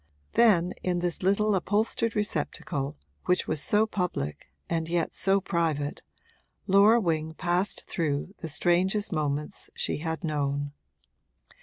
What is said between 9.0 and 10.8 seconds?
moments she had known.